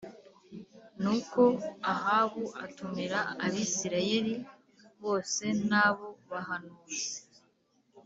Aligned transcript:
Nuko 1.01 1.43
Ahabu 1.93 2.43
atumira 2.65 3.19
Abisirayeli 3.45 4.35
bose 5.03 5.43
n’abo 5.69 6.07
bahanuzi 6.29 7.11